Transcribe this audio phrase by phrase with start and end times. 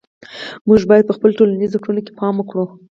[0.67, 2.65] موږ باید په خپلو ټولنیزو کړنو کې پام وکړو.